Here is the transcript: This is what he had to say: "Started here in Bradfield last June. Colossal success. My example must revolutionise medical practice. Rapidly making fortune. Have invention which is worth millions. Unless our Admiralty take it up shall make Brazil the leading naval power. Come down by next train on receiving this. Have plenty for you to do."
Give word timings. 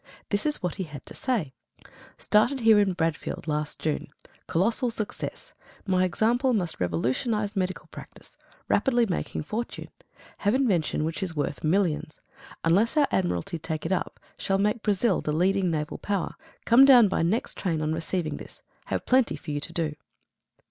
This 0.29 0.47
is 0.47 0.63
what 0.63 0.77
he 0.77 0.85
had 0.85 1.05
to 1.05 1.13
say: 1.13 1.53
"Started 2.17 2.61
here 2.61 2.79
in 2.79 2.93
Bradfield 2.93 3.47
last 3.47 3.77
June. 3.77 4.07
Colossal 4.47 4.89
success. 4.89 5.53
My 5.85 6.05
example 6.05 6.53
must 6.55 6.79
revolutionise 6.79 7.55
medical 7.55 7.85
practice. 7.85 8.35
Rapidly 8.67 9.05
making 9.05 9.43
fortune. 9.43 9.89
Have 10.39 10.55
invention 10.55 11.03
which 11.03 11.21
is 11.21 11.35
worth 11.35 11.63
millions. 11.63 12.19
Unless 12.63 12.97
our 12.97 13.07
Admiralty 13.11 13.59
take 13.59 13.85
it 13.85 13.91
up 13.91 14.19
shall 14.37 14.57
make 14.57 14.81
Brazil 14.81 15.21
the 15.21 15.31
leading 15.33 15.69
naval 15.69 15.99
power. 15.99 16.33
Come 16.65 16.83
down 16.83 17.07
by 17.07 17.21
next 17.21 17.55
train 17.55 17.79
on 17.79 17.93
receiving 17.93 18.37
this. 18.37 18.63
Have 18.85 19.05
plenty 19.05 19.35
for 19.35 19.51
you 19.51 19.59
to 19.59 19.71
do." 19.71 19.95